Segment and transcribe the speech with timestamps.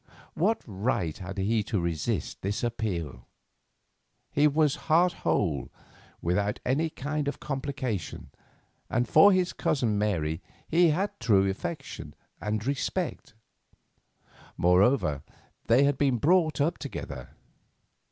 [0.33, 3.27] What right had he to resist this appeal?
[4.31, 5.69] He was heart whole,
[6.23, 8.31] without any kind of complication,
[8.89, 13.35] and for his cousin Mary he had true affection and respect.
[14.57, 15.21] Moreover,
[15.67, 17.35] they had been brought up together.